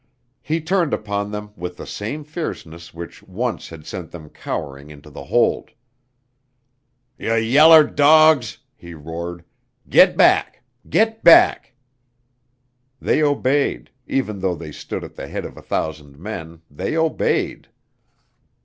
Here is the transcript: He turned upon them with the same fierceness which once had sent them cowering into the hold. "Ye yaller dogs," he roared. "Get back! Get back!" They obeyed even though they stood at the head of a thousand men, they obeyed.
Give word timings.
He 0.41 0.59
turned 0.61 0.95
upon 0.95 1.29
them 1.29 1.51
with 1.55 1.77
the 1.77 1.85
same 1.85 2.23
fierceness 2.23 2.91
which 2.91 3.21
once 3.21 3.69
had 3.69 3.85
sent 3.85 4.09
them 4.09 4.29
cowering 4.31 4.89
into 4.89 5.11
the 5.11 5.25
hold. 5.25 5.69
"Ye 7.19 7.37
yaller 7.37 7.83
dogs," 7.83 8.57
he 8.75 8.95
roared. 8.95 9.43
"Get 9.87 10.17
back! 10.17 10.63
Get 10.89 11.23
back!" 11.23 11.75
They 12.99 13.21
obeyed 13.21 13.91
even 14.07 14.39
though 14.39 14.55
they 14.55 14.71
stood 14.71 15.03
at 15.03 15.13
the 15.13 15.27
head 15.27 15.45
of 15.45 15.55
a 15.55 15.61
thousand 15.61 16.17
men, 16.17 16.63
they 16.71 16.97
obeyed. 16.97 17.67